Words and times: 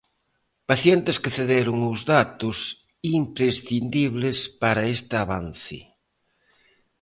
Pacientes 0.69 1.17
que 1.23 1.33
cederon 1.37 1.77
os 1.93 1.99
datos 2.15 2.57
imprescindibles 3.19 4.37
para 4.61 4.87
este 4.95 5.15
avance. 5.25 5.79